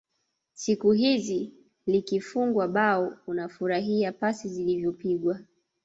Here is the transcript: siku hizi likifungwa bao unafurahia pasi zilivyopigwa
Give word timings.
siku 0.53 0.91
hizi 0.91 1.53
likifungwa 1.87 2.67
bao 2.67 3.17
unafurahia 3.27 4.11
pasi 4.11 4.49
zilivyopigwa 4.49 5.39